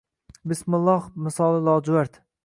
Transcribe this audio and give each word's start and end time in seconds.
Bismilloh 0.53 1.11
misoli 1.25 1.61
lojuvard 1.69 2.19